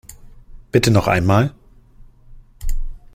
[0.71, 1.53] Bitte noch einmal!